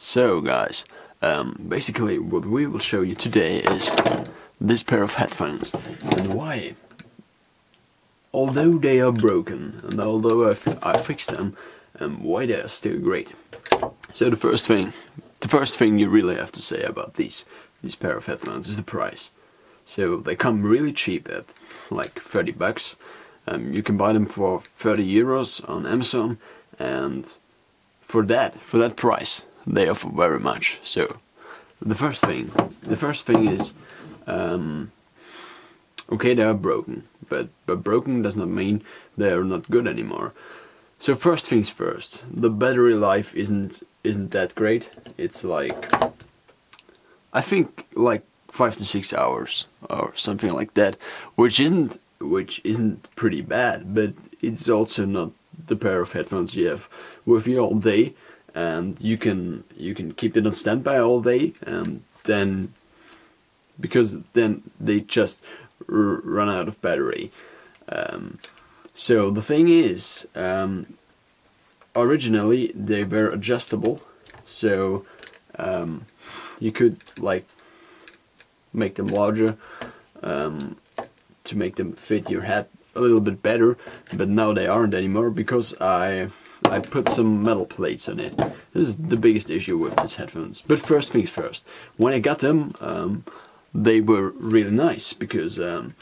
So 0.00 0.40
guys, 0.40 0.84
um, 1.22 1.66
basically 1.68 2.20
what 2.20 2.46
we 2.46 2.68
will 2.68 2.78
show 2.78 3.02
you 3.02 3.16
today 3.16 3.58
is 3.58 3.90
this 4.60 4.84
pair 4.84 5.02
of 5.02 5.14
headphones 5.14 5.72
and 6.02 6.34
why. 6.34 6.76
Although 8.32 8.78
they 8.78 9.00
are 9.00 9.10
broken 9.10 9.80
and 9.82 10.00
although 10.00 10.48
I've, 10.48 10.78
I 10.84 10.98
fixed 10.98 11.30
them, 11.30 11.56
um, 11.98 12.22
why 12.22 12.46
they 12.46 12.60
are 12.60 12.68
still 12.68 12.96
great. 13.00 13.30
So 14.12 14.30
the 14.30 14.36
first 14.36 14.68
thing, 14.68 14.92
the 15.40 15.48
first 15.48 15.78
thing 15.78 15.98
you 15.98 16.08
really 16.08 16.36
have 16.36 16.52
to 16.52 16.62
say 16.62 16.84
about 16.84 17.14
these 17.14 17.44
these 17.82 17.96
pair 17.96 18.16
of 18.16 18.26
headphones 18.26 18.68
is 18.68 18.76
the 18.76 18.84
price. 18.84 19.32
So 19.84 20.18
they 20.18 20.36
come 20.36 20.62
really 20.62 20.92
cheap 20.92 21.28
at 21.28 21.46
like 21.90 22.20
30 22.20 22.52
bucks. 22.52 22.94
Um, 23.48 23.72
you 23.74 23.82
can 23.82 23.96
buy 23.96 24.12
them 24.12 24.26
for 24.26 24.60
30 24.60 25.04
euros 25.12 25.68
on 25.68 25.86
Amazon 25.86 26.38
and 26.78 27.32
for 28.00 28.22
that, 28.26 28.60
for 28.60 28.78
that 28.78 28.96
price, 28.96 29.42
they 29.68 29.88
offer 29.88 30.08
very 30.08 30.40
much. 30.40 30.80
So 30.82 31.18
the 31.80 31.94
first 31.94 32.24
thing, 32.24 32.50
the 32.82 32.96
first 32.96 33.26
thing 33.26 33.46
is, 33.46 33.72
um, 34.26 34.90
okay, 36.10 36.34
they 36.34 36.42
are 36.42 36.54
broken, 36.54 37.04
but 37.28 37.48
but 37.66 37.84
broken 37.84 38.22
does 38.22 38.36
not 38.36 38.48
mean 38.48 38.82
they 39.16 39.30
are 39.30 39.44
not 39.44 39.70
good 39.70 39.86
anymore. 39.86 40.32
So 40.98 41.14
first 41.14 41.46
things 41.46 41.68
first, 41.68 42.22
the 42.28 42.50
battery 42.50 42.94
life 42.94 43.34
isn't 43.36 43.82
isn't 44.02 44.30
that 44.32 44.54
great. 44.54 44.88
It's 45.16 45.44
like 45.44 45.92
I 47.32 47.40
think 47.40 47.86
like 47.94 48.24
five 48.50 48.76
to 48.76 48.84
six 48.84 49.12
hours 49.12 49.66
or 49.90 50.12
something 50.16 50.52
like 50.52 50.74
that, 50.74 50.96
which 51.36 51.60
isn't 51.60 52.00
which 52.20 52.60
isn't 52.64 53.14
pretty 53.14 53.42
bad, 53.42 53.94
but 53.94 54.12
it's 54.40 54.68
also 54.68 55.04
not 55.04 55.30
the 55.66 55.76
pair 55.76 56.00
of 56.00 56.12
headphones 56.12 56.54
you 56.56 56.68
have 56.68 56.88
with 57.26 57.46
you 57.46 57.58
all 57.58 57.74
day, 57.74 58.14
and 58.54 59.00
you 59.00 59.16
can 59.16 59.64
you 59.76 59.94
can 59.94 60.12
keep 60.12 60.36
it 60.36 60.46
on 60.46 60.54
standby 60.54 60.98
all 60.98 61.20
day, 61.20 61.52
and 61.62 62.02
then 62.24 62.74
because 63.78 64.18
then 64.32 64.70
they 64.80 65.00
just 65.00 65.42
run 65.86 66.48
out 66.48 66.68
of 66.68 66.80
battery. 66.80 67.30
Um, 67.88 68.38
so 68.94 69.30
the 69.30 69.42
thing 69.42 69.68
is, 69.68 70.26
um, 70.34 70.94
originally 71.94 72.72
they 72.74 73.04
were 73.04 73.30
adjustable, 73.30 74.02
so 74.46 75.06
um, 75.58 76.06
you 76.58 76.72
could 76.72 76.98
like 77.18 77.46
make 78.72 78.96
them 78.96 79.06
larger 79.06 79.56
um, 80.22 80.76
to 81.44 81.56
make 81.56 81.76
them 81.76 81.92
fit 81.92 82.28
your 82.28 82.42
head 82.42 82.66
a 82.94 83.00
little 83.00 83.20
bit 83.20 83.42
better, 83.42 83.78
but 84.12 84.28
now 84.28 84.52
they 84.52 84.66
aren't 84.66 84.94
anymore 84.94 85.30
because 85.30 85.74
I 85.80 86.30
I 86.64 86.80
put 86.80 87.08
some 87.08 87.42
metal 87.42 87.66
plates 87.66 88.08
on 88.08 88.20
it. 88.20 88.36
This 88.72 88.88
is 88.88 88.96
the 88.96 89.16
biggest 89.16 89.50
issue 89.50 89.78
with 89.78 89.96
these 89.96 90.16
headphones. 90.16 90.62
But 90.66 90.80
first 90.80 91.12
things 91.12 91.30
first, 91.30 91.64
when 91.96 92.12
I 92.12 92.18
got 92.18 92.40
them, 92.40 92.74
um, 92.80 93.24
they 93.74 94.00
were 94.00 94.30
really 94.30 94.70
nice 94.70 95.12
because 95.12 95.58
um, 95.58 95.94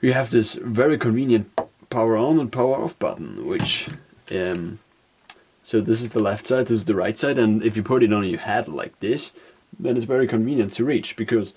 you 0.00 0.12
have 0.12 0.30
this 0.30 0.54
very 0.54 0.98
convenient 0.98 1.50
power 1.90 2.16
on 2.16 2.38
and 2.38 2.50
power 2.50 2.76
off 2.76 2.98
button, 2.98 3.46
which 3.46 3.88
um, 4.30 4.78
so 5.62 5.80
this 5.80 6.02
is 6.02 6.10
the 6.10 6.20
left 6.20 6.46
side, 6.46 6.66
this 6.66 6.78
is 6.78 6.84
the 6.86 6.94
right 6.94 7.18
side, 7.18 7.38
and 7.38 7.62
if 7.62 7.76
you 7.76 7.82
put 7.82 8.02
it 8.02 8.12
on 8.12 8.24
your 8.24 8.40
head 8.40 8.68
like 8.68 8.98
this, 9.00 9.32
then 9.78 9.96
it's 9.96 10.06
very 10.06 10.26
convenient 10.26 10.72
to 10.74 10.84
reach 10.84 11.16
because 11.16 11.54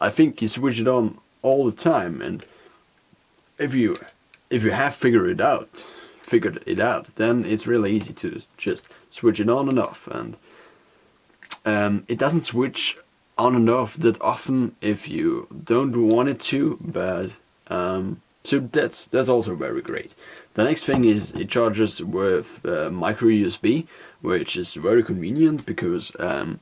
I 0.00 0.10
think 0.10 0.40
you 0.40 0.48
switch 0.48 0.80
it 0.80 0.88
on 0.88 1.18
all 1.42 1.64
the 1.64 1.72
time 1.72 2.20
and 2.20 2.44
if 3.58 3.74
you 3.74 3.96
if 4.50 4.64
you 4.64 4.70
have 4.70 4.94
figured 4.94 5.30
it 5.30 5.40
out 5.40 5.82
figured 6.26 6.62
it 6.66 6.78
out 6.78 7.14
then 7.14 7.44
it's 7.44 7.66
really 7.66 7.92
easy 7.92 8.12
to 8.12 8.40
just 8.56 8.84
switch 9.10 9.40
it 9.40 9.48
on 9.48 9.68
and 9.68 9.78
off. 9.78 10.08
And 10.08 10.36
um, 11.64 12.04
it 12.08 12.18
doesn't 12.18 12.42
switch 12.42 12.98
on 13.38 13.54
and 13.54 13.70
off 13.70 13.96
that 13.98 14.20
often 14.20 14.74
if 14.80 15.08
you 15.08 15.46
don't 15.64 16.08
want 16.08 16.28
it 16.28 16.40
to 16.40 16.78
but 16.80 17.38
um, 17.68 18.20
so 18.44 18.58
that's 18.58 19.06
that's 19.06 19.28
also 19.28 19.54
very 19.54 19.82
great. 19.82 20.12
The 20.54 20.64
next 20.64 20.84
thing 20.84 21.04
is 21.04 21.32
it 21.32 21.48
charges 21.48 22.02
with 22.02 22.64
uh, 22.64 22.90
micro 22.90 23.28
USB 23.28 23.86
which 24.20 24.56
is 24.56 24.74
very 24.74 25.02
convenient 25.02 25.66
because 25.66 26.10
um, 26.18 26.60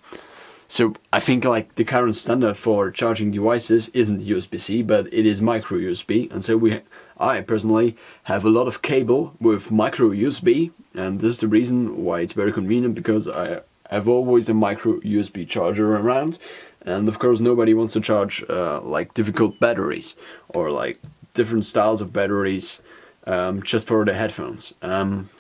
so 0.75 0.93
I 1.13 1.21
think 1.21 1.45
like 1.45 1.77
the 1.77 1.85
current 1.85 2.17
standard 2.17 2.57
for 2.57 2.91
charging 2.91 3.31
devices 3.31 3.91
isn't 3.91 4.25
USB-C, 4.25 4.83
but 4.83 5.07
it 5.13 5.25
is 5.25 5.41
micro 5.41 5.79
USB, 5.79 6.29
and 6.33 6.45
so 6.45 6.57
we, 6.57 6.81
I 7.17 7.43
personally 7.43 7.97
have 8.25 8.45
a 8.45 8.51
lot 8.51 8.67
of 8.67 8.83
cable 8.83 9.37
with 9.41 9.71
micro 9.71 10.09
USB, 10.09 10.73
and 10.93 11.21
this 11.21 11.35
is 11.35 11.39
the 11.39 11.47
reason 11.47 12.03
why 12.03 12.23
it's 12.23 12.33
very 12.33 12.53
convenient 12.53 12.97
because 12.97 13.29
I 13.29 13.61
have 13.89 14.09
always 14.09 14.49
a 14.49 14.55
micro 14.55 14.99
USB 15.03 15.47
charger 15.47 15.95
around, 15.95 16.41
and 16.83 17.07
of 17.07 17.21
course 17.21 17.39
nobody 17.39 17.73
wants 17.73 17.93
to 17.93 18.01
charge 18.01 18.43
uh, 18.51 18.81
like 18.81 19.15
difficult 19.15 19.61
batteries 19.61 20.17
or 20.49 20.73
like 20.73 21.01
different 21.35 21.67
styles 21.67 22.01
of 22.01 22.13
batteries 22.13 22.81
um, 23.29 23.63
just 23.63 23.87
for 23.87 24.05
the 24.05 24.15
headphones. 24.15 24.75
Um, 24.83 25.31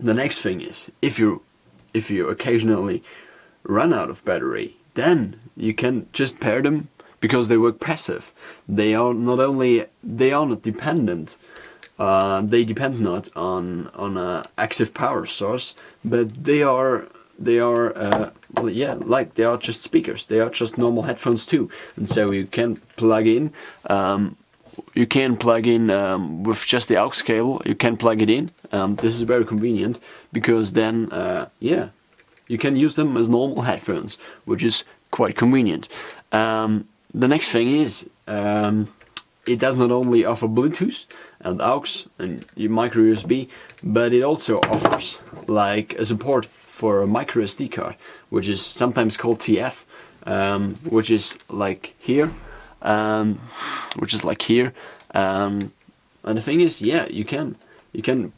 the 0.00 0.14
next 0.14 0.38
thing 0.38 0.62
is 0.62 0.90
if 1.02 1.18
you 1.18 1.42
if 1.92 2.10
you 2.10 2.28
occasionally 2.28 3.02
run 3.68 3.92
out 3.92 4.10
of 4.10 4.24
battery, 4.24 4.76
then 4.94 5.38
you 5.56 5.72
can 5.72 6.08
just 6.12 6.40
pair 6.40 6.60
them 6.60 6.88
because 7.20 7.46
they 7.46 7.56
work 7.56 7.78
passive. 7.78 8.32
They 8.68 8.94
are 8.94 9.14
not 9.14 9.38
only 9.38 9.86
they 10.02 10.32
are 10.32 10.46
not 10.46 10.62
dependent. 10.62 11.36
Uh, 11.98 12.40
they 12.40 12.64
depend 12.64 13.00
not 13.00 13.28
on 13.36 13.88
on 13.94 14.16
a 14.16 14.44
active 14.56 14.94
power 14.94 15.26
source, 15.26 15.74
but 16.04 16.44
they 16.44 16.62
are 16.62 17.06
they 17.38 17.58
are 17.58 17.96
uh, 17.96 18.30
well, 18.54 18.70
yeah 18.70 18.94
like 18.94 19.34
they 19.34 19.44
are 19.44 19.56
just 19.56 19.82
speakers. 19.82 20.26
They 20.26 20.40
are 20.40 20.50
just 20.50 20.78
normal 20.78 21.04
headphones 21.04 21.46
too, 21.46 21.70
and 21.96 22.08
so 22.08 22.30
you 22.30 22.46
can 22.46 22.76
plug 22.96 23.26
in. 23.26 23.52
Um, 23.88 24.36
you 24.94 25.06
can 25.06 25.36
plug 25.36 25.66
in 25.66 25.90
um, 25.90 26.44
with 26.44 26.64
just 26.64 26.88
the 26.88 26.96
aux 26.96 27.10
cable. 27.10 27.60
You 27.66 27.74
can 27.74 27.96
plug 27.96 28.22
it 28.22 28.30
in. 28.30 28.50
Um, 28.70 28.96
this 28.96 29.14
is 29.14 29.22
very 29.22 29.44
convenient 29.44 29.98
because 30.32 30.72
then 30.72 31.10
uh, 31.12 31.48
yeah 31.58 31.88
you 32.48 32.58
can 32.58 32.76
use 32.76 32.96
them 32.96 33.16
as 33.16 33.28
normal 33.28 33.62
headphones, 33.62 34.18
which 34.44 34.64
is 34.64 34.84
quite 35.10 35.36
convenient. 35.36 35.88
Um, 36.32 36.88
the 37.14 37.28
next 37.28 37.50
thing 37.50 37.68
is 37.68 38.06
um, 38.26 38.88
it 39.46 39.58
does 39.58 39.76
not 39.76 39.90
only 39.90 40.24
offer 40.24 40.46
Bluetooth 40.46 41.06
and 41.40 41.60
aux 41.62 42.06
and 42.18 42.44
micro 42.56 43.02
USB, 43.02 43.48
but 43.82 44.12
it 44.12 44.22
also 44.22 44.58
offers 44.60 45.18
like 45.46 45.94
a 45.94 46.04
support 46.04 46.46
for 46.46 47.02
a 47.02 47.06
micro 47.06 47.44
SD 47.44 47.72
card, 47.72 47.96
which 48.30 48.48
is 48.48 48.64
sometimes 48.64 49.16
called 49.16 49.40
TF, 49.40 49.84
um, 50.26 50.74
which 50.84 51.10
is 51.10 51.38
like 51.48 51.94
here, 51.98 52.32
um, 52.82 53.40
which 53.96 54.14
is 54.14 54.24
like 54.24 54.42
here. 54.42 54.72
Um, 55.14 55.72
and 56.24 56.36
the 56.36 56.42
thing 56.42 56.60
is, 56.60 56.82
yeah, 56.82 57.06
you 57.08 57.24
can 57.24 57.56
you 57.92 58.02
can 58.02 58.32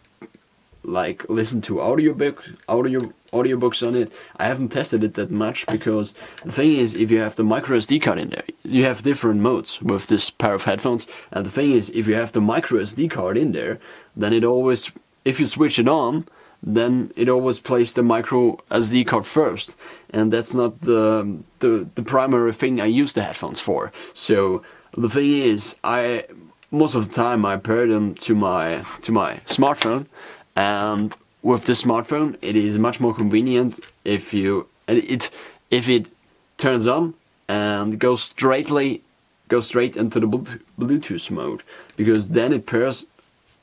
like 0.82 1.28
listen 1.28 1.60
to 1.62 1.80
audiobook 1.80 2.42
audio 2.68 3.12
audiobooks 3.32 3.86
on 3.86 3.94
it. 3.94 4.12
I 4.36 4.46
haven't 4.46 4.70
tested 4.70 5.04
it 5.04 5.14
that 5.14 5.30
much 5.30 5.66
because 5.66 6.14
the 6.44 6.52
thing 6.52 6.72
is 6.72 6.94
if 6.96 7.10
you 7.10 7.18
have 7.20 7.36
the 7.36 7.44
micro 7.44 7.78
SD 7.78 8.02
card 8.02 8.18
in 8.18 8.30
there, 8.30 8.44
you 8.62 8.84
have 8.84 9.02
different 9.02 9.40
modes 9.40 9.80
with 9.80 10.08
this 10.08 10.30
pair 10.30 10.54
of 10.54 10.64
headphones. 10.64 11.06
And 11.30 11.46
the 11.46 11.50
thing 11.50 11.72
is 11.72 11.90
if 11.90 12.06
you 12.06 12.14
have 12.14 12.32
the 12.32 12.40
micro 12.40 12.80
SD 12.80 13.10
card 13.10 13.36
in 13.36 13.52
there, 13.52 13.78
then 14.16 14.32
it 14.32 14.44
always 14.44 14.90
if 15.24 15.38
you 15.38 15.46
switch 15.46 15.78
it 15.78 15.88
on, 15.88 16.26
then 16.62 17.12
it 17.16 17.28
always 17.28 17.58
plays 17.58 17.94
the 17.94 18.02
micro 18.02 18.56
SD 18.70 19.06
card 19.06 19.26
first. 19.26 19.76
And 20.10 20.32
that's 20.32 20.54
not 20.54 20.80
the 20.80 21.38
the, 21.60 21.88
the 21.94 22.02
primary 22.02 22.52
thing 22.52 22.80
I 22.80 22.86
use 22.86 23.12
the 23.12 23.22
headphones 23.22 23.60
for. 23.60 23.92
So 24.12 24.62
the 24.96 25.08
thing 25.08 25.30
is 25.30 25.76
I 25.84 26.24
most 26.70 26.94
of 26.94 27.08
the 27.08 27.14
time 27.14 27.44
I 27.44 27.56
pair 27.56 27.86
them 27.86 28.14
to 28.14 28.34
my 28.34 28.84
to 29.02 29.12
my 29.12 29.36
smartphone 29.46 30.06
and 30.60 31.14
with 31.42 31.64
the 31.64 31.72
smartphone, 31.72 32.36
it 32.42 32.54
is 32.54 32.78
much 32.78 33.00
more 33.00 33.14
convenient 33.14 33.80
if 34.04 34.34
you 34.34 34.66
it 34.88 35.30
if 35.70 35.88
it 35.88 36.04
turns 36.58 36.86
on 36.86 37.14
and 37.48 37.98
goes 37.98 38.22
straightly 38.22 39.02
goes 39.48 39.66
straight 39.66 39.96
into 39.96 40.18
the 40.20 40.26
Bluetooth 40.78 41.30
mode 41.30 41.62
because 41.96 42.22
then 42.38 42.52
it 42.52 42.66
pairs 42.66 43.06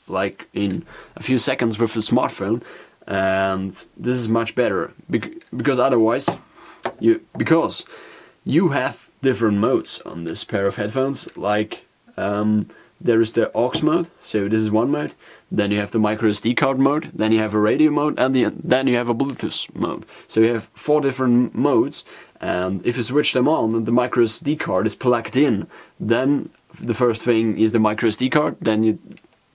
like 0.07 0.47
in 0.53 0.71
a 1.15 1.23
few 1.29 1.37
seconds 1.37 1.77
with 1.77 1.93
the 1.93 2.03
smartphone 2.11 2.59
and 3.07 3.73
this 4.05 4.17
is 4.17 4.27
much 4.27 4.55
better 4.55 4.93
because 5.61 5.79
otherwise 5.87 6.27
you 6.99 7.13
because 7.37 7.85
you 8.43 8.63
have 8.69 8.95
different 9.21 9.57
modes 9.67 10.01
on 10.11 10.23
this 10.23 10.43
pair 10.43 10.65
of 10.67 10.75
headphones 10.77 11.19
like 11.37 11.85
um, 12.17 12.67
there 12.99 13.21
is 13.21 13.31
the 13.33 13.51
aux 13.53 13.81
mode 13.81 14.09
so 14.21 14.47
this 14.47 14.61
is 14.61 14.71
one 14.71 14.91
mode 14.91 15.13
then 15.51 15.71
you 15.71 15.79
have 15.79 15.91
the 15.91 15.99
micro 15.99 16.29
SD 16.29 16.57
card 16.57 16.77
mode, 16.77 17.09
then 17.13 17.31
you 17.31 17.39
have 17.39 17.53
a 17.53 17.59
radio 17.59 17.89
mode, 17.89 18.19
and 18.19 18.35
the, 18.35 18.51
then 18.63 18.87
you 18.87 18.97
have 18.97 19.07
a 19.07 19.15
Bluetooth 19.15 19.73
mode. 19.73 20.05
So 20.27 20.41
you 20.41 20.53
have 20.53 20.69
four 20.73 20.99
different 20.99 21.55
modes, 21.55 22.03
and 22.41 22.85
if 22.85 22.97
you 22.97 23.03
switch 23.03 23.33
them 23.33 23.47
on, 23.47 23.73
and 23.73 23.85
the 23.85 23.91
micro 23.91 24.25
SD 24.25 24.59
card 24.59 24.85
is 24.85 24.95
plugged 24.95 25.37
in. 25.37 25.67
Then 25.99 26.49
the 26.79 26.93
first 26.93 27.23
thing 27.23 27.57
is 27.57 27.71
the 27.71 27.79
micro 27.79 28.09
SD 28.09 28.31
card, 28.31 28.57
then 28.59 28.83
you 28.83 28.99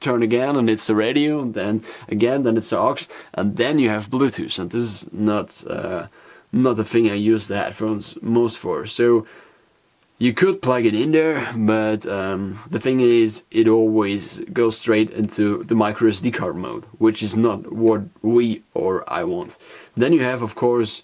turn 0.00 0.22
again 0.22 0.56
and 0.56 0.68
it's 0.68 0.86
the 0.86 0.94
radio, 0.94 1.44
then 1.44 1.84
again, 2.08 2.42
then 2.42 2.56
it's 2.56 2.70
the 2.70 2.78
aux, 2.78 2.96
and 3.34 3.56
then 3.56 3.78
you 3.78 3.90
have 3.90 4.10
Bluetooth. 4.10 4.58
And 4.58 4.70
this 4.70 4.82
is 4.82 5.12
not 5.12 5.62
uh, 5.68 6.06
not 6.52 6.76
the 6.76 6.84
thing 6.84 7.10
I 7.10 7.14
use 7.14 7.46
the 7.46 7.56
headphones 7.56 8.16
most 8.22 8.58
for. 8.58 8.86
So 8.86 9.26
you 10.22 10.32
could 10.32 10.62
plug 10.62 10.86
it 10.86 10.94
in 10.94 11.10
there, 11.10 11.52
but 11.56 12.06
um, 12.06 12.60
the 12.70 12.78
thing 12.78 13.00
is, 13.00 13.42
it 13.50 13.66
always 13.66 14.38
goes 14.52 14.78
straight 14.78 15.10
into 15.10 15.64
the 15.64 15.74
micro 15.74 16.10
SD 16.10 16.32
card 16.32 16.54
mode, 16.54 16.84
which 16.98 17.24
is 17.24 17.36
not 17.36 17.72
what 17.72 18.02
we 18.22 18.62
or 18.72 19.02
I 19.12 19.24
want. 19.24 19.56
Then 19.96 20.12
you 20.12 20.22
have, 20.22 20.40
of 20.40 20.54
course, 20.54 21.02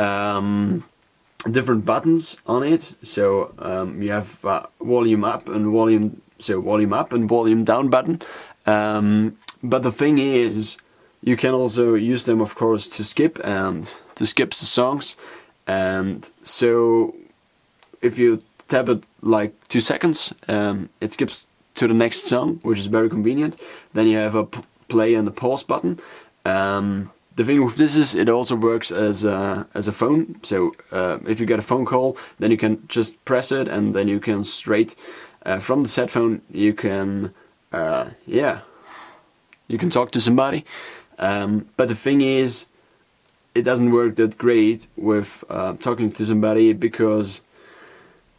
um, 0.00 0.82
different 1.48 1.84
buttons 1.84 2.38
on 2.44 2.64
it. 2.64 2.92
So 3.04 3.54
um, 3.60 4.02
you 4.02 4.10
have 4.10 4.44
uh, 4.44 4.66
volume 4.80 5.22
up 5.22 5.48
and 5.48 5.66
volume, 5.66 6.20
so 6.40 6.60
volume 6.60 6.92
up 6.92 7.12
and 7.12 7.28
volume 7.28 7.62
down 7.62 7.88
button. 7.88 8.20
Um, 8.66 9.38
but 9.62 9.84
the 9.84 9.92
thing 9.92 10.18
is, 10.18 10.76
you 11.22 11.36
can 11.36 11.54
also 11.54 11.94
use 11.94 12.24
them, 12.24 12.40
of 12.40 12.56
course, 12.56 12.88
to 12.96 13.04
skip 13.04 13.38
and 13.44 13.94
to 14.16 14.26
skip 14.26 14.50
the 14.50 14.66
songs. 14.66 15.14
And 15.68 16.28
so, 16.42 17.14
if 18.02 18.18
you 18.18 18.42
tap 18.68 18.88
it 18.88 19.04
like 19.22 19.52
two 19.68 19.80
seconds, 19.80 20.32
um, 20.48 20.88
it 21.00 21.12
skips 21.12 21.46
to 21.74 21.86
the 21.86 21.94
next 21.94 22.24
song, 22.24 22.60
which 22.62 22.78
is 22.78 22.86
very 22.86 23.08
convenient. 23.08 23.60
Then 23.92 24.06
you 24.06 24.16
have 24.16 24.34
a 24.34 24.46
play 24.88 25.14
and 25.14 25.28
a 25.28 25.30
pause 25.30 25.62
button. 25.62 25.98
Um, 26.44 27.10
the 27.36 27.44
thing 27.44 27.62
with 27.62 27.76
this 27.76 27.96
is 27.96 28.14
it 28.14 28.28
also 28.28 28.56
works 28.56 28.90
as 28.90 29.24
a, 29.24 29.66
as 29.74 29.88
a 29.88 29.92
phone. 29.92 30.40
So 30.42 30.72
uh, 30.90 31.18
if 31.26 31.38
you 31.38 31.46
get 31.46 31.58
a 31.58 31.62
phone 31.62 31.84
call, 31.84 32.16
then 32.38 32.50
you 32.50 32.56
can 32.56 32.86
just 32.88 33.22
press 33.24 33.52
it, 33.52 33.68
and 33.68 33.94
then 33.94 34.08
you 34.08 34.20
can 34.20 34.42
straight 34.44 34.96
uh, 35.44 35.60
from 35.60 35.82
the 35.82 35.88
set 35.88 36.10
phone 36.10 36.42
you 36.50 36.74
can 36.74 37.32
uh, 37.72 38.10
yeah 38.26 38.60
you 39.68 39.78
can 39.78 39.90
talk 39.90 40.10
to 40.12 40.20
somebody. 40.20 40.64
Um, 41.18 41.68
but 41.76 41.88
the 41.88 41.94
thing 41.94 42.20
is, 42.20 42.66
it 43.54 43.62
doesn't 43.62 43.90
work 43.90 44.16
that 44.16 44.36
great 44.36 44.86
with 44.96 45.42
uh, 45.48 45.74
talking 45.74 46.12
to 46.12 46.24
somebody 46.24 46.72
because 46.72 47.40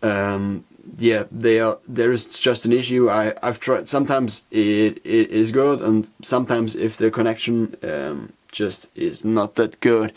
um, 0.02 0.66
yeah, 0.98 1.24
they 1.32 1.60
are. 1.60 1.78
There 1.88 2.12
is 2.12 2.40
just 2.40 2.66
an 2.66 2.72
issue. 2.72 3.10
I 3.10 3.34
I've 3.44 3.60
tried. 3.60 3.88
Sometimes 3.88 4.44
it 4.52 5.00
it 5.04 5.30
is 5.32 5.52
good, 5.52 5.82
and 5.82 6.10
sometimes 6.22 6.76
if 6.76 6.98
the 6.98 7.12
connection 7.12 7.76
um, 7.84 8.34
just 8.52 8.90
is 8.96 9.26
not 9.26 9.56
that 9.56 9.80
good, 9.82 10.14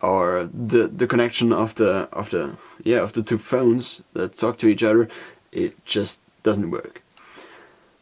or 0.00 0.48
the 0.52 0.88
the 0.88 1.06
connection 1.06 1.52
of 1.52 1.74
the 1.74 2.08
of 2.12 2.30
the 2.30 2.56
yeah 2.84 3.02
of 3.02 3.12
the 3.12 3.22
two 3.22 3.38
phones 3.38 4.02
that 4.14 4.34
talk 4.34 4.58
to 4.58 4.68
each 4.68 4.82
other, 4.82 5.08
it 5.52 5.84
just 5.84 6.20
doesn't 6.42 6.70
work. 6.70 7.02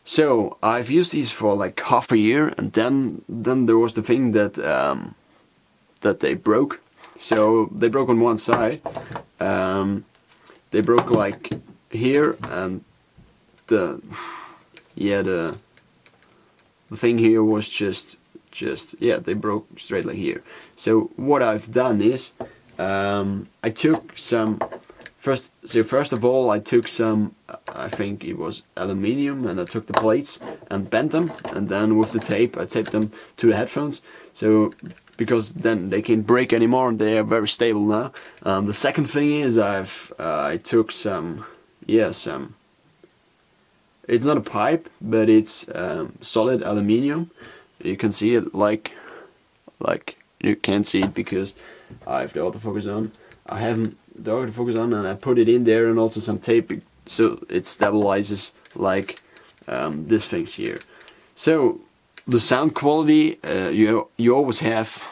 So 0.05 0.59
I've 0.63 0.91
used 0.91 1.13
these 1.13 1.31
for 1.31 1.55
like 1.55 1.81
half 1.81 2.13
a 2.13 2.19
year, 2.19 2.53
and 2.59 2.73
then 2.73 3.23
then 3.29 3.67
there 3.67 3.79
was 3.79 3.95
the 3.95 4.03
thing 4.03 4.33
that 4.33 4.59
um, 4.59 5.15
that 6.03 6.21
they 6.21 6.35
broke. 6.35 6.81
So 7.17 7.71
they 7.73 7.89
broke 7.89 8.09
on 8.09 8.21
one 8.21 8.39
side. 8.39 8.83
Um, 9.41 10.05
they 10.75 10.81
broke 10.81 11.11
like 11.11 11.53
here, 11.91 12.37
and 12.49 12.85
the 13.69 14.03
yeah 14.97 15.23
the 15.23 15.57
the 16.91 16.97
thing 16.97 17.17
here 17.17 17.45
was 17.45 17.69
just 17.69 18.19
just 18.51 18.97
yeah 18.99 19.19
they 19.19 19.35
broke 19.35 19.67
straight 19.79 20.05
like 20.05 20.17
here. 20.17 20.43
So 20.75 21.13
what 21.15 21.43
I've 21.43 21.71
done 21.71 22.03
is 22.03 22.33
um, 22.77 23.49
I 23.63 23.71
took 23.71 24.19
some 24.19 24.61
first 25.17 25.53
so 25.65 25.85
first 25.85 26.13
of 26.13 26.25
all 26.25 26.51
I 26.51 26.59
took 26.59 26.89
some 26.89 27.37
I 27.69 27.89
think 27.89 28.25
it 28.25 28.37
was 28.37 28.65
aluminium 28.77 29.47
and 29.47 29.61
I 29.61 29.67
took 29.67 29.87
the 29.87 29.93
plates 29.93 30.41
and 30.73 30.91
bent 30.91 31.13
them 31.13 31.33
and 31.53 31.69
then 31.69 31.97
with 31.97 32.11
the 32.11 32.19
tape 32.19 32.59
I 32.59 32.65
taped 32.67 32.91
them 32.91 33.13
to 33.37 33.47
the 33.47 33.57
headphones. 33.57 34.03
So 34.33 34.75
because 35.17 35.55
then 35.55 35.91
they 35.91 36.03
can't 36.03 36.27
break 36.27 36.53
anymore 36.53 36.89
and 36.89 36.99
they 36.99 37.19
are 37.19 37.25
very 37.25 37.49
stable 37.49 37.85
now. 37.87 38.13
Um, 38.43 38.67
the 38.67 38.73
second 38.73 39.07
thing 39.07 39.41
is 39.41 39.59
I've 39.59 40.13
uh, 40.19 40.43
I 40.43 40.57
took 40.57 40.93
some 40.93 41.47
yeah 41.87 42.11
some 42.13 42.55
it's 44.09 44.25
not 44.25 44.37
a 44.37 44.43
pipe 44.43 44.89
but 45.01 45.29
it's 45.29 45.67
um, 45.75 46.15
solid 46.21 46.63
aluminium. 46.63 47.31
You 47.83 47.97
can 47.97 48.13
see 48.13 48.35
it 48.35 48.55
like 48.55 48.93
like 49.81 50.17
you 50.41 50.57
can't 50.57 50.87
see 50.87 51.01
it 51.01 51.15
because 51.15 51.55
I 52.07 52.21
have 52.21 52.33
the 52.33 52.41
autofocus 52.41 52.93
on. 52.95 53.13
I 53.47 53.61
haven't 53.61 53.97
the 54.15 54.31
autofocus 54.31 54.79
on 54.79 54.93
and 54.93 55.07
I 55.07 55.15
put 55.15 55.39
it 55.39 55.49
in 55.49 55.65
there 55.65 55.89
and 55.89 55.99
also 55.99 56.21
some 56.21 56.39
tape 56.39 56.73
so 57.07 57.45
it 57.49 57.65
stabilizes 57.65 58.53
like 58.75 59.21
um, 59.69 60.07
this 60.07 60.27
things 60.27 60.55
here. 60.55 60.79
So 61.35 61.81
the 62.27 62.41
sound 62.41 62.75
quality 62.75 63.43
uh, 63.45 63.69
you 63.69 64.09
you 64.17 64.35
always 64.35 64.61
have 64.61 65.03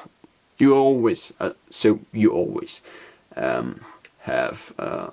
you 0.58 0.74
always 0.74 1.32
uh, 1.40 1.50
so 1.70 1.98
you 2.12 2.32
always 2.32 2.82
um, 3.36 3.80
have 4.20 4.72
uh, 4.78 5.10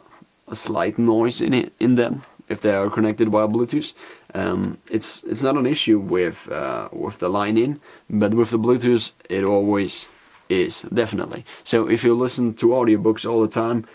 a 0.48 0.56
slight 0.56 0.98
noise 0.98 1.42
in 1.42 1.54
it 1.54 1.74
in 1.80 1.96
them 1.96 2.22
if 2.50 2.62
they 2.62 2.74
are 2.74 2.90
connected 2.90 3.30
via 3.30 3.48
Bluetooth. 3.48 3.94
Um, 4.34 4.78
it's 4.92 5.24
it's 5.24 5.44
not 5.44 5.56
an 5.56 5.66
issue 5.66 6.00
with 6.00 6.50
uh, 6.52 6.90
with 6.92 7.20
the 7.20 7.30
line 7.30 7.58
in, 7.58 7.80
but 8.10 8.34
with 8.34 8.50
the 8.50 8.60
Bluetooth 8.60 9.12
it 9.30 9.44
always 9.44 10.10
is 10.50 10.82
definitely. 10.94 11.46
So 11.64 11.88
if 11.88 12.04
you 12.04 12.14
listen 12.14 12.54
to 12.56 12.68
audiobooks 12.68 13.30
all 13.30 13.42
the 13.42 13.48
time, 13.48 13.86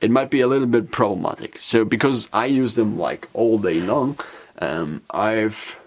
it 0.00 0.10
might 0.10 0.30
be 0.30 0.40
a 0.40 0.48
little 0.48 0.66
bit 0.66 0.90
problematic. 0.90 1.58
So 1.58 1.84
because 1.84 2.28
I 2.32 2.46
use 2.46 2.74
them 2.74 2.98
like 2.98 3.28
all 3.34 3.58
day 3.58 3.80
long, 3.80 4.18
um, 4.60 5.02
I've 5.10 5.78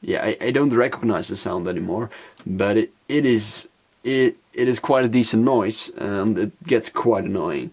yeah 0.00 0.24
I, 0.24 0.36
I 0.40 0.50
don't 0.50 0.72
recognize 0.72 1.28
the 1.28 1.36
sound 1.36 1.68
anymore, 1.68 2.10
but 2.46 2.76
it, 2.76 2.92
it 3.08 3.26
is 3.26 3.68
it 4.04 4.36
it 4.52 4.68
is 4.68 4.78
quite 4.78 5.04
a 5.04 5.08
decent 5.08 5.44
noise 5.44 5.90
and 5.96 6.38
it 6.38 6.66
gets 6.66 6.88
quite 6.88 7.24
annoying 7.24 7.70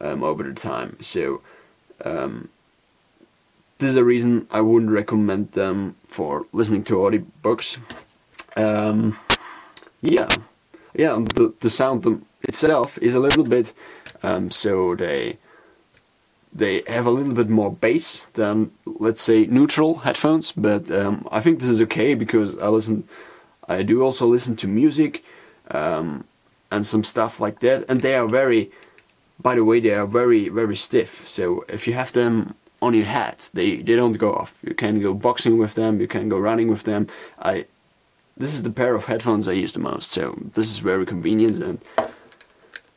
um, 0.00 0.22
over 0.22 0.42
the 0.42 0.54
time. 0.54 0.96
So 1.00 1.42
um, 2.04 2.48
this 3.78 3.90
is 3.90 3.96
a 3.96 4.04
reason 4.04 4.46
I 4.50 4.60
wouldn't 4.60 4.90
recommend 4.90 5.52
them 5.52 5.96
for 6.06 6.46
listening 6.52 6.84
to 6.84 6.94
audiobooks. 6.94 7.78
Um, 8.56 9.18
yeah, 10.02 10.28
yeah, 10.94 11.14
the 11.34 11.54
the 11.60 11.70
sound 11.70 12.24
itself 12.42 12.98
is 12.98 13.14
a 13.14 13.20
little 13.20 13.44
bit 13.44 13.72
um, 14.22 14.50
so 14.50 14.94
they 14.94 15.38
they 16.52 16.82
have 16.86 17.06
a 17.06 17.10
little 17.10 17.34
bit 17.34 17.48
more 17.48 17.72
bass 17.72 18.26
than 18.34 18.70
let's 18.84 19.22
say 19.22 19.46
neutral 19.46 19.96
headphones, 19.96 20.52
but 20.52 20.90
um, 20.90 21.26
I 21.30 21.40
think 21.40 21.60
this 21.60 21.68
is 21.68 21.80
okay 21.82 22.14
because 22.14 22.58
I 22.58 22.68
listen, 22.68 23.04
I 23.68 23.82
do 23.82 24.02
also 24.02 24.26
listen 24.26 24.56
to 24.56 24.68
music 24.68 25.24
um, 25.70 26.24
and 26.70 26.84
some 26.84 27.04
stuff 27.04 27.40
like 27.40 27.60
that, 27.60 27.88
and 27.88 28.00
they 28.00 28.14
are 28.14 28.28
very 28.28 28.70
by 29.42 29.54
the 29.54 29.64
way, 29.64 29.80
they 29.80 29.94
are 29.94 30.06
very, 30.06 30.48
very 30.48 30.76
stiff. 30.76 31.26
So 31.26 31.64
if 31.68 31.86
you 31.86 31.94
have 31.94 32.12
them 32.12 32.54
on 32.82 32.94
your 32.94 33.04
head, 33.04 33.46
they, 33.54 33.76
they 33.76 33.96
don't 33.96 34.18
go 34.18 34.32
off. 34.32 34.54
You 34.62 34.74
can 34.74 35.00
go 35.00 35.14
boxing 35.14 35.58
with 35.58 35.74
them, 35.74 36.00
you 36.00 36.08
can 36.08 36.28
go 36.28 36.38
running 36.38 36.68
with 36.68 36.84
them. 36.84 37.06
I 37.38 37.66
this 38.36 38.54
is 38.54 38.62
the 38.62 38.70
pair 38.70 38.94
of 38.94 39.04
headphones 39.04 39.46
I 39.46 39.52
use 39.52 39.74
the 39.74 39.80
most, 39.80 40.12
so 40.12 40.38
this 40.54 40.66
is 40.66 40.78
very 40.78 41.04
convenient 41.04 41.62
and 41.62 41.78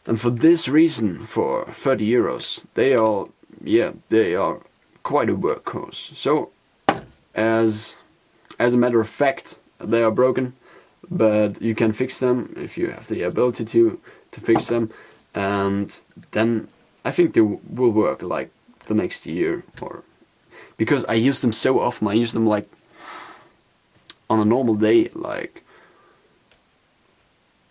and 0.06 0.20
for 0.20 0.30
this 0.30 0.68
reason, 0.68 1.26
for 1.26 1.66
30 1.66 2.10
euros, 2.10 2.66
they 2.74 2.94
are 2.94 3.28
yeah, 3.64 3.92
they 4.10 4.36
are 4.36 4.60
quite 5.04 5.30
a 5.30 5.36
workhorse. 5.36 6.16
So 6.16 6.52
as 7.36 7.98
as 8.60 8.74
a 8.74 8.78
matter 8.78 9.02
of 9.02 9.10
fact, 9.10 9.60
they 9.80 10.04
are 10.04 10.12
broken, 10.12 10.54
but 11.10 11.62
you 11.62 11.76
can 11.76 11.92
fix 11.92 12.20
them 12.20 12.54
if 12.58 12.78
you 12.78 12.92
have 12.92 13.08
the 13.08 13.24
ability 13.24 13.66
to 13.66 14.00
to 14.32 14.42
fix 14.42 14.68
them 14.68 14.90
and 15.36 16.00
then 16.32 16.68
I 17.06 17.12
think 17.12 17.34
they 17.34 17.42
will 17.42 17.92
work 17.92 18.22
like 18.22 18.52
the 18.86 18.94
next 18.94 19.26
year 19.26 19.64
or 19.82 20.04
because 20.78 21.06
I 21.06 21.14
use 21.14 21.40
them 21.40 21.52
so 21.52 21.80
often. 21.80 22.08
I 22.08 22.14
use 22.14 22.34
them 22.34 22.46
like 22.46 22.70
on 24.30 24.40
a 24.40 24.46
normal 24.46 24.76
day, 24.76 25.10
like 25.14 25.64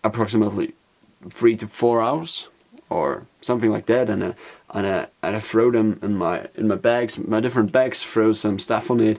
approximately 0.05 0.75
three 1.31 1.57
to 1.57 1.69
four 1.69 2.03
hours 2.03 2.49
or 2.93 3.27
something 3.41 3.71
like 3.71 3.87
that, 3.87 4.11
and 4.11 4.23
I, 4.25 4.35
and 4.75 4.87
I, 4.87 5.07
and 5.23 5.37
I 5.37 5.41
throw 5.41 5.71
them 5.71 5.99
in 6.03 6.17
my 6.17 6.47
in 6.55 6.69
my 6.69 6.77
bags, 6.77 7.19
my 7.19 7.41
different 7.41 7.73
bags, 7.73 8.03
throw 8.03 8.33
some 8.33 8.59
stuff 8.59 8.91
on 8.91 9.01
it, 9.01 9.19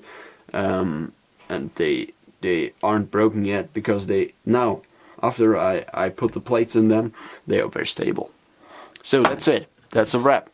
um, 0.54 1.14
and 1.50 1.72
they 1.76 2.14
they 2.42 2.74
aren't 2.82 3.12
broken 3.12 3.46
yet 3.46 3.74
because 3.74 4.08
they 4.08 4.34
now 4.46 4.82
after 5.24 5.58
I, 5.58 5.86
I 5.94 6.10
put 6.10 6.34
the 6.34 6.42
plates 6.42 6.76
in 6.76 6.90
them, 6.90 7.14
they 7.48 7.62
are 7.62 7.70
very 7.70 7.88
stable. 7.88 8.30
So 9.02 9.22
that's 9.22 9.48
it. 9.48 9.70
That's 9.90 10.14
a 10.14 10.20
wrap. 10.20 10.50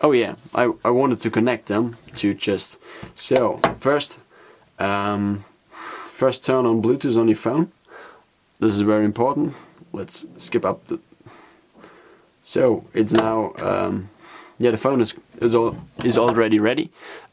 Oh 0.00 0.12
yeah, 0.12 0.34
I, 0.54 0.72
I 0.84 0.90
wanted 0.90 1.20
to 1.20 1.30
connect 1.30 1.66
them 1.66 1.96
to 2.14 2.34
just... 2.34 2.78
So, 3.14 3.60
first, 3.78 4.18
um, 4.78 5.44
first 5.70 6.44
turn 6.44 6.66
on 6.66 6.82
Bluetooth 6.82 7.18
on 7.18 7.28
your 7.28 7.36
phone. 7.36 7.72
This 8.58 8.74
is 8.74 8.80
very 8.80 9.04
important. 9.04 9.54
Let's 9.92 10.26
skip 10.36 10.64
up 10.64 10.86
the... 10.86 10.98
So, 12.46 12.84
it's 12.94 13.12
now... 13.12 13.54
Um, 13.58 14.08
yeah, 14.58 14.70
the 14.70 14.78
phone 14.78 15.00
is, 15.00 15.14
is, 15.42 15.52
all, 15.52 15.76
is 16.04 16.16
already 16.16 16.60
ready. 16.60 16.90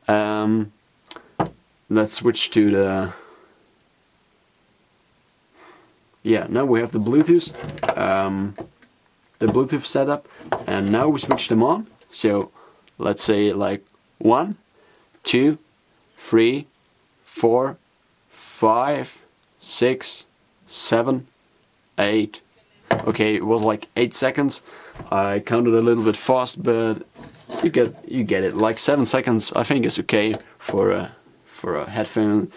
Um, 0.08 0.74
let's 1.88 2.14
switch 2.14 2.50
to 2.50 2.72
the 2.72 3.14
yeah, 6.24 6.48
now 6.50 6.66
we 6.66 6.80
have 6.80 6.94
the 6.94 7.00
Bluetooth. 7.00 7.54
Um, 7.98 8.56
the 9.40 9.46
Bluetooth 9.48 9.86
setup, 9.86 10.28
and 10.66 10.92
now 10.92 11.10
we 11.10 11.20
switch 11.20 11.48
them 11.50 11.62
on. 11.62 11.88
So 12.10 12.50
let's 12.98 13.22
say 13.22 13.52
like 13.52 13.86
one, 14.18 14.58
two, 15.24 15.58
three, 16.18 16.66
four, 17.26 17.78
five, 18.32 19.20
six, 19.60 20.26
seven, 20.66 21.28
eight. 22.00 22.42
Okay, 23.06 23.36
it 23.36 23.46
was 23.46 23.64
like 23.64 23.88
eight 23.96 24.14
seconds. 24.14 24.64
I 25.12 25.40
counted 25.40 25.74
a 25.74 25.82
little 25.82 26.04
bit 26.04 26.18
fast, 26.18 26.64
but 26.64 27.06
you 27.64 27.70
get 27.70 27.94
you 28.10 28.24
get 28.24 28.44
it. 28.44 28.56
Like 28.56 28.80
seven 28.80 29.06
seconds, 29.06 29.52
I 29.54 29.64
think 29.64 29.86
is 29.86 30.00
okay 30.00 30.36
for 30.58 30.92
a 30.92 31.12
for 31.46 31.76
a 31.76 31.90
headphone 31.90 32.52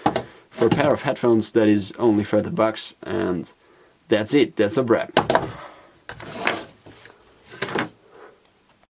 for 0.50 0.66
a 0.66 0.70
pair 0.70 0.92
of 0.92 1.02
headphones 1.02 1.52
that 1.52 1.68
is 1.68 1.92
only 1.98 2.24
30 2.24 2.50
bucks, 2.50 2.96
and 3.02 3.52
that's 4.08 4.32
it. 4.32 4.56
That's 4.56 4.78
a 4.78 4.82
wrap. 4.82 5.12